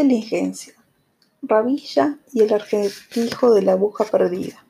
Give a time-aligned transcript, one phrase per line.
[0.00, 0.72] Inteligencia.
[1.42, 4.64] Rabilla y el argentijo de la aguja perdida.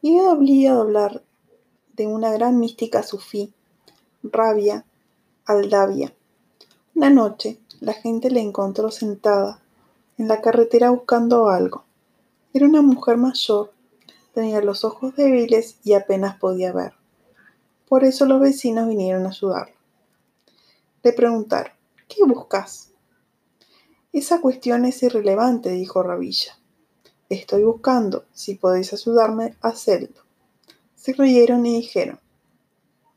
[0.00, 1.24] Y he obligado hablar
[1.96, 3.52] de una gran mística sufí,
[4.22, 4.84] Rabia
[5.44, 6.14] Aldavia.
[6.94, 9.60] Una noche, la gente la encontró sentada
[10.18, 11.82] en la carretera buscando algo.
[12.54, 13.72] Era una mujer mayor,
[14.32, 16.92] tenía los ojos débiles y apenas podía ver.
[17.88, 19.74] Por eso los vecinos vinieron a ayudarla.
[21.02, 21.72] Le preguntaron,
[22.06, 22.89] ¿qué buscas?
[24.12, 26.58] Esa cuestión es irrelevante, dijo Rabilla.
[27.28, 30.20] Estoy buscando, si podéis ayudarme, hacerlo.
[30.96, 32.18] Se rieron y dijeron,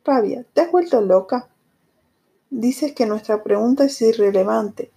[0.05, 1.49] Rabia, ¿te has vuelto loca?
[2.52, 4.91] Dices que nuestra pregunta es irrelevante,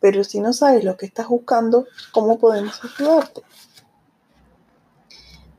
[0.00, 3.42] pero si no sabes lo que estás buscando, ¿cómo podemos ayudarte?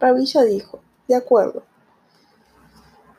[0.01, 1.63] Rabilla dijo, de acuerdo.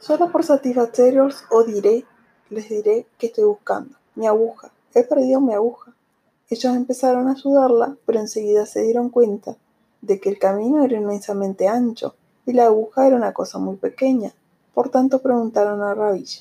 [0.01, 2.05] Solo por satisfaceros os diré,
[2.51, 3.97] les diré que estoy buscando.
[4.15, 4.71] Mi aguja.
[4.95, 5.95] He perdido mi aguja.
[6.51, 9.57] Ellos empezaron a ayudarla, pero enseguida se dieron cuenta
[10.01, 12.15] de que el camino era inmensamente ancho
[12.47, 14.33] y la aguja era una cosa muy pequeña.
[14.73, 16.41] Por tanto preguntaron a Rabilla.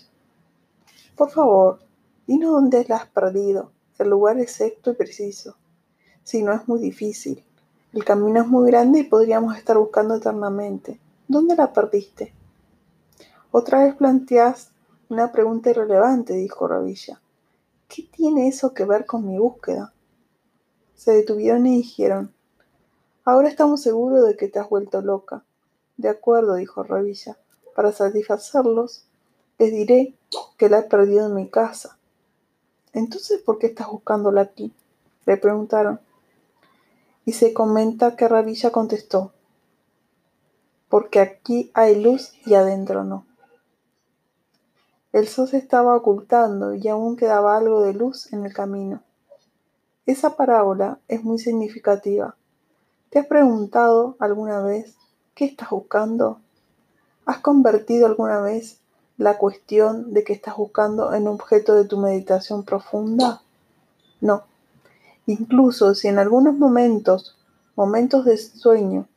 [1.18, 1.80] Por favor,
[2.26, 5.58] dinos dónde la has perdido, el lugar exacto y preciso.
[6.24, 7.44] Si no es muy difícil.
[7.92, 11.00] El camino es muy grande y podríamos estar buscando eternamente.
[11.28, 12.34] ¿Dónde la perdiste?
[13.52, 14.72] Otra vez planteas
[15.09, 17.20] una pregunta irrelevante, dijo Rabilla.
[17.88, 19.94] ¿Qué tiene eso que ver con mi búsqueda?
[20.98, 22.34] Se detuvieron y dijeron,
[23.23, 25.44] ahora estamos seguros de que te has vuelto loca.
[25.95, 27.38] De acuerdo, dijo Rabilla,
[27.76, 29.06] para satisfacerlos,
[29.59, 30.16] les diré
[30.58, 31.98] que la he perdido en mi casa.
[32.94, 34.73] Entonces, ¿por qué estás buscándola aquí?
[35.25, 36.00] Le preguntaron.
[37.25, 39.34] Y se comenta que Rabilla contestó,
[40.90, 43.25] porque aquí hay luz y adentro no.
[45.12, 49.03] El sol se estaba ocultando y aún quedaba algo de luz en el camino.
[50.08, 52.38] Esa parábola es muy significativa.
[53.09, 54.95] ¿Te has preguntado alguna vez
[55.35, 56.40] qué estás buscando?
[57.25, 58.79] ¿Has convertido alguna vez
[59.17, 63.41] la cuestión de que estás buscando en objeto de tu meditación profunda?
[64.22, 64.44] No.
[65.25, 67.38] Incluso si en algunos momentos,
[67.75, 69.09] momentos de sueño,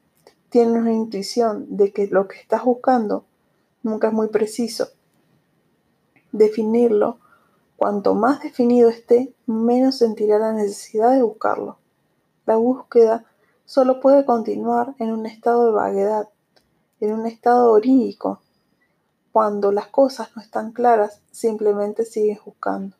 [0.48, 3.24] tienes una intuición de que lo que estás buscando
[3.84, 4.88] nunca es muy preciso,
[6.32, 7.18] definirlo,
[7.80, 11.78] cuanto más definido esté, menos sentirá la necesidad de buscarlo.
[12.44, 13.24] La búsqueda
[13.64, 16.28] solo puede continuar en un estado de vaguedad,
[17.00, 18.42] en un estado orínico.
[19.32, 22.96] Cuando las cosas no están claras, simplemente sigues buscando,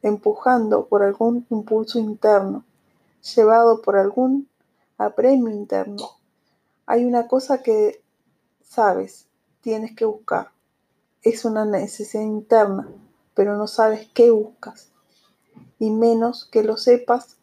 [0.00, 2.64] empujando por algún impulso interno,
[3.36, 4.48] llevado por algún
[4.96, 6.12] apremio interno.
[6.86, 8.02] Hay una cosa que
[8.62, 9.26] sabes,
[9.60, 10.48] tienes que buscar
[11.22, 12.88] es una necesidad interna,
[13.38, 14.90] pero no sabes qué buscas.
[15.78, 17.36] Y menos que lo sepas,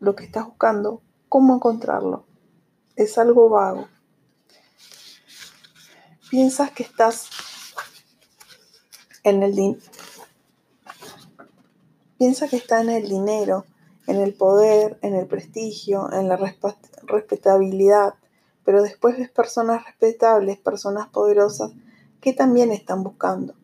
[0.00, 2.24] lo que estás buscando, cómo encontrarlo.
[2.96, 3.86] Es algo vago.
[6.30, 7.28] Piensas que estás
[9.22, 9.78] en el.
[12.16, 13.66] Piensa que está en el dinero,
[14.06, 16.38] en el poder, en el prestigio, en la
[17.02, 18.14] respetabilidad,
[18.64, 21.72] pero después ves personas respetables, personas poderosas
[22.22, 23.54] que también están buscando.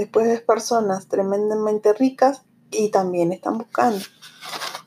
[0.00, 2.40] Después ves personas tremendamente ricas
[2.70, 4.02] y también están buscando.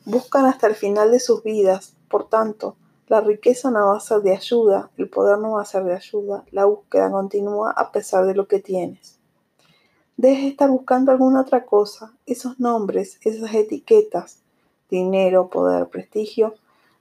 [0.04, 1.94] Buscan hasta el final de sus vidas.
[2.08, 2.74] Por tanto,
[3.06, 5.94] la riqueza no va a ser de ayuda, el poder no va a ser de
[5.94, 9.20] ayuda, la búsqueda continúa a pesar de lo que tienes.
[10.16, 12.12] Dejes de estar buscando alguna otra cosa.
[12.26, 14.40] Esos nombres, esas etiquetas,
[14.90, 16.54] dinero, poder, prestigio,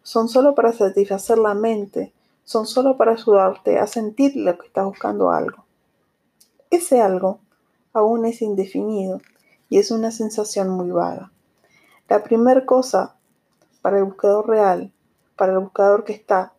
[0.04, 2.14] son solo para satisfacer la mente,
[2.44, 5.66] son solo para ayudarte a sentir que estás buscando algo.
[6.70, 7.40] Ese algo
[7.94, 9.22] aún es indefinido
[9.70, 11.32] y es una sensación muy vaga.
[12.10, 13.16] La primera cosa
[13.82, 14.92] para el buscador real,
[15.36, 16.54] para el buscador que está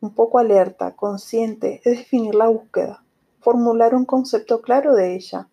[0.00, 3.02] un poco alerta, consciente, es definir la búsqueda,
[3.40, 5.48] formular un concepto claro de ella,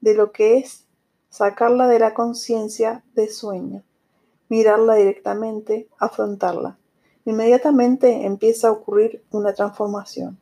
[0.00, 0.86] de lo que es,
[1.28, 3.82] sacarla de la conciencia de sueño,
[4.48, 6.78] mirarla directamente, afrontarla.
[7.24, 10.38] Inmediatamente empieza a ocurrir una transformación.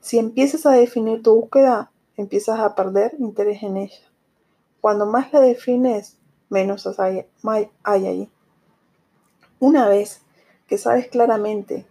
[0.00, 4.04] Si empiezas a definir tu búsqueda, empiezas a perder interés en ella.
[4.80, 6.18] Cuando más la defines,
[6.50, 7.26] menos hay,
[7.84, 8.30] ahí.
[9.60, 10.22] Una vez
[10.66, 11.86] que sabes claramente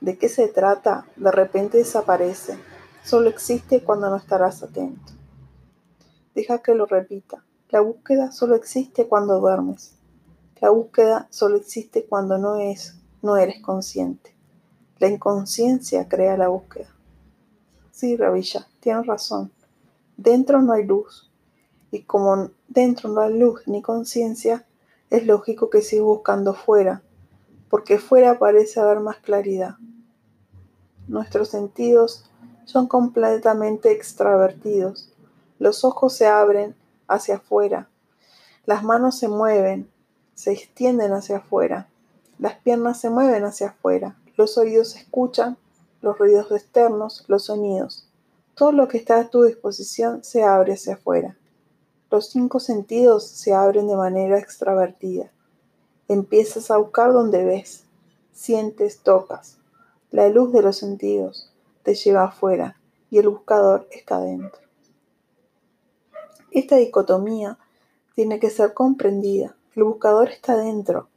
[0.00, 2.58] de qué se trata, de repente desaparece.
[3.04, 5.12] Solo existe cuando no estarás atento.
[6.34, 7.44] Deja que lo repita.
[7.68, 9.94] La búsqueda solo existe cuando duermes.
[10.60, 14.34] La búsqueda solo existe cuando no es, no eres consciente.
[14.98, 16.88] La inconsciencia crea la búsqueda.
[18.00, 19.52] Sí, Ravilla, tienes razón.
[20.16, 21.30] Dentro no hay luz.
[21.90, 24.64] Y como dentro no hay luz ni conciencia,
[25.10, 27.02] es lógico que sigas buscando fuera,
[27.68, 29.74] porque fuera parece haber más claridad.
[31.08, 32.24] Nuestros sentidos
[32.64, 35.12] son completamente extravertidos.
[35.58, 36.74] Los ojos se abren
[37.06, 37.90] hacia afuera,
[38.64, 39.90] las manos se mueven,
[40.34, 41.86] se extienden hacia afuera,
[42.38, 45.58] las piernas se mueven hacia afuera, los oídos escuchan
[46.02, 48.06] los ruidos externos, los sonidos.
[48.54, 51.36] Todo lo que está a tu disposición se abre hacia afuera.
[52.10, 55.30] Los cinco sentidos se abren de manera extravertida.
[56.08, 57.84] Empiezas a buscar donde ves,
[58.32, 59.58] sientes, tocas.
[60.10, 61.52] La luz de los sentidos
[61.84, 62.76] te lleva afuera
[63.10, 64.60] y el buscador está dentro.
[66.50, 67.58] Esta dicotomía
[68.16, 69.54] tiene que ser comprendida.
[69.76, 71.08] El buscador está dentro,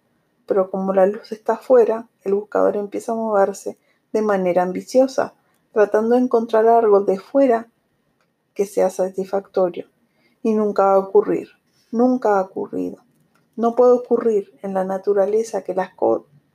[0.45, 3.77] pero como la luz está afuera, el buscador empieza a moverse
[4.13, 5.33] de manera ambiciosa,
[5.73, 7.67] tratando de encontrar algo de fuera
[8.53, 9.87] que sea satisfactorio.
[10.41, 11.49] Y nunca va a ocurrir,
[11.91, 13.03] nunca ha ocurrido.
[13.55, 15.89] No puede ocurrir en la naturaleza que las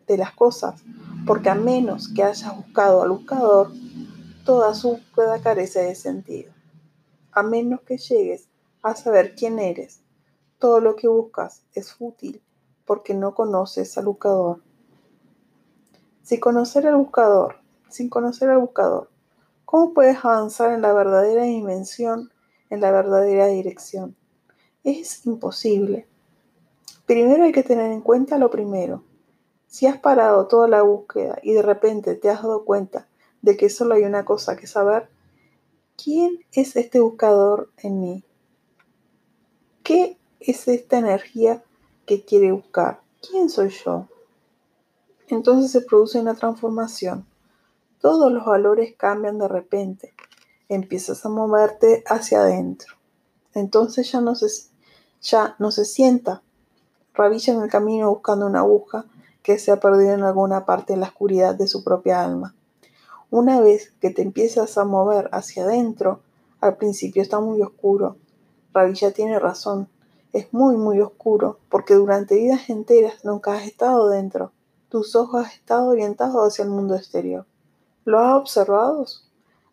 [0.07, 0.83] de las cosas,
[1.27, 3.71] porque a menos que hayas buscado al buscador,
[4.45, 6.53] toda su búsqueda carece de sentido.
[7.33, 8.49] A menos que llegues
[8.83, 10.01] a saber quién eres,
[10.59, 12.41] todo lo que buscas es fútil
[12.89, 14.63] porque no conoces al buscador.
[16.29, 17.57] Sin conocer al buscador,
[17.89, 19.09] sin conocer al buscador,
[19.65, 22.31] ¿cómo puedes avanzar en la verdadera dimensión,
[22.69, 24.15] en la verdadera dirección?
[24.85, 26.07] Es imposible.
[27.07, 29.05] Primero hay que tener en cuenta lo primero.
[29.69, 33.09] Si has parado toda la búsqueda y de repente te has dado cuenta
[33.41, 35.09] de que solo hay una cosa que saber,
[35.97, 38.25] ¿quién es este buscador en mí?
[39.83, 41.65] ¿Qué es esta energía
[42.05, 43.01] que quiere buscar?
[43.23, 44.09] ¿Quién soy yo?
[45.35, 47.27] Entonces se produce una transformación.
[48.01, 50.15] Todos los valores cambian de repente.
[50.69, 52.95] Empiezas a moverte hacia adentro.
[53.55, 54.47] Entonces ya no se,
[55.21, 56.43] ya no se sienta
[57.15, 59.05] rabilla en el camino buscando una aguja
[59.43, 62.55] que se ha perdido en alguna parte de la oscuridad de su propia alma.
[63.31, 66.21] Una vez que te empiezas a mover hacia adentro,
[66.61, 68.17] al principio está muy oscuro.
[68.73, 69.89] Rabilla tiene razón.
[70.33, 74.53] Es muy, muy oscuro porque durante vidas enteras nunca has estado dentro.
[74.89, 77.45] Tus ojos han estado orientados hacia el mundo exterior.
[78.07, 79.05] ¿Lo has observado?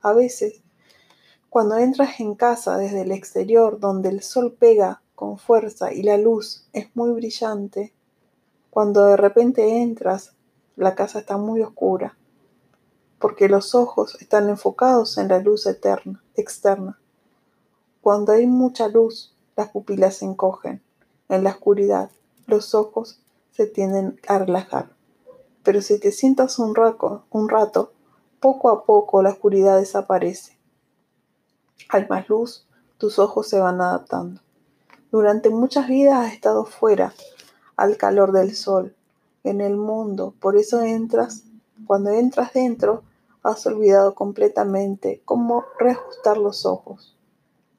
[0.01, 0.61] A veces,
[1.49, 6.17] cuando entras en casa desde el exterior, donde el sol pega con fuerza y la
[6.17, 7.93] luz es muy brillante,
[8.69, 10.33] cuando de repente entras,
[10.75, 12.17] la casa está muy oscura,
[13.17, 16.99] porque los ojos están enfocados en la luz eterna, externa.
[18.01, 20.83] Cuando hay mucha luz, las pupilas se encogen.
[21.29, 22.11] En la oscuridad,
[22.47, 23.21] los ojos
[23.51, 24.94] se tienden a relajar
[25.65, 27.91] pero si te sientas un rato, un rato,
[28.39, 30.57] poco a poco la oscuridad desaparece.
[31.89, 32.67] Hay más luz,
[32.99, 34.41] tus ojos se van adaptando.
[35.11, 37.13] Durante muchas vidas has estado fuera,
[37.75, 38.95] al calor del sol,
[39.43, 41.43] en el mundo, por eso entras,
[41.87, 43.03] cuando entras dentro,
[43.41, 47.15] has olvidado completamente cómo reajustar los ojos.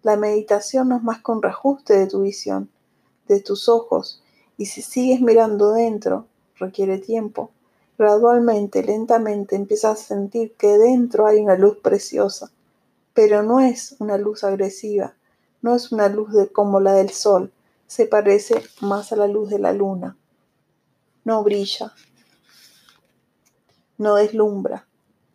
[0.03, 2.69] La meditación no es más que un reajuste de tu visión,
[3.29, 4.23] de tus ojos,
[4.57, 7.51] y si sigues mirando dentro, requiere tiempo,
[7.99, 12.51] Gradualmente, lentamente, empiezas a sentir que dentro hay una luz preciosa,
[13.15, 15.15] pero no es una luz agresiva,
[15.63, 17.53] no es una luz de, como la del sol,
[17.87, 20.17] se parece más a la luz de la luna.
[21.25, 21.95] No brilla,
[23.97, 24.87] no deslumbra,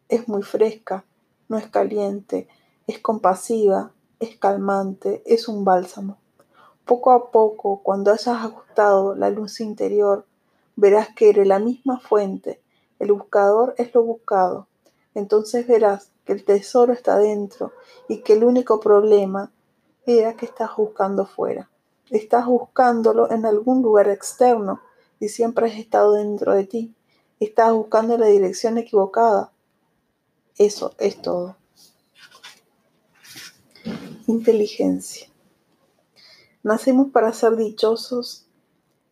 [0.07, 1.03] es muy fresca,
[1.49, 2.47] no es caliente,
[2.85, 6.19] es compasiva, es calmante, es un bálsamo.
[6.85, 10.25] Poco a poco, cuando hayas ajustado la luz interior,
[10.75, 12.61] verás que eres la misma fuente,
[12.99, 14.67] el buscador es lo buscado.
[15.15, 17.73] Entonces verás que el tesoro está dentro
[18.07, 19.51] y que el único problema
[20.05, 21.69] era que estás buscando fuera.
[22.09, 24.81] Estás buscándolo en algún lugar externo
[25.19, 26.95] y siempre has estado dentro de ti.
[27.39, 29.51] Estás buscando la dirección equivocada.
[30.57, 31.57] Eso es todo.
[34.27, 35.27] Inteligencia.
[36.63, 38.45] Nacemos para ser dichosos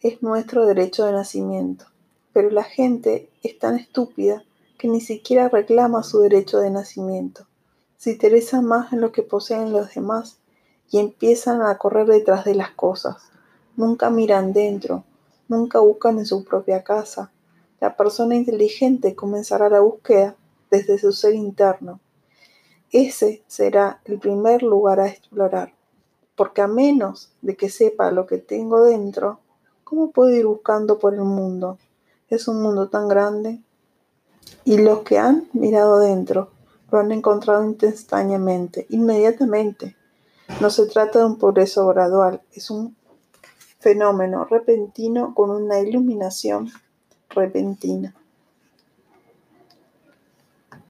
[0.01, 1.85] es nuestro derecho de nacimiento,
[2.31, 4.43] pero la gente es tan estúpida
[4.77, 7.47] que ni siquiera reclama su derecho de nacimiento.
[7.97, 10.37] Se interesa más en lo que poseen los demás
[10.89, 13.17] y empiezan a correr detrás de las cosas.
[13.75, 15.03] Nunca miran dentro,
[15.49, 17.31] nunca buscan en su propia casa.
[17.81, 20.37] La persona inteligente comenzará la búsqueda
[20.71, 21.99] desde su ser interno.
[22.91, 25.73] Ese será el primer lugar a explorar,
[26.35, 29.41] porque a menos de que sepa lo que tengo dentro,
[29.89, 31.79] ¿Cómo puedo ir buscando por el mundo?
[32.29, 33.59] Es un mundo tan grande.
[34.63, 36.51] Y los que han mirado dentro
[36.91, 39.95] lo han encontrado instantáneamente, inmediatamente.
[40.61, 42.95] No se trata de un progreso gradual, es un
[43.79, 46.69] fenómeno repentino con una iluminación
[47.29, 48.13] repentina.